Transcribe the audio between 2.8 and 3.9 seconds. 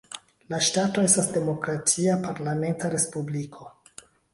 respubliko.